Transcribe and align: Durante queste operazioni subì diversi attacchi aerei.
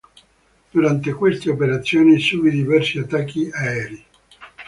Durante 0.73 1.13
queste 1.13 1.51
operazioni 1.51 2.17
subì 2.19 2.49
diversi 2.49 2.97
attacchi 2.97 3.47
aerei. 3.53 4.03